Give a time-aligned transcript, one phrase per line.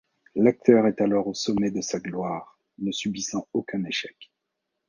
[0.33, 4.31] L'acteur est alors au sommet de sa gloire, ne subissant aucun échec.